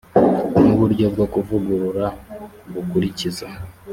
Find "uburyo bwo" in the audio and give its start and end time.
0.73-1.25